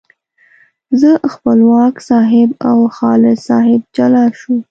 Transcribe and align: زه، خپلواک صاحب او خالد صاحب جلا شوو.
زه، 0.99 1.11
خپلواک 1.33 1.95
صاحب 2.09 2.49
او 2.69 2.79
خالد 2.97 3.37
صاحب 3.47 3.81
جلا 3.95 4.25
شوو. 4.39 4.57